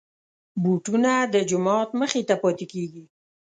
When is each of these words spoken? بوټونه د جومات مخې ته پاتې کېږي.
بوټونه 0.63 1.11
د 1.33 1.35
جومات 1.49 1.89
مخې 1.99 2.21
ته 2.29 2.35
پاتې 2.41 2.65
کېږي. 2.73 3.03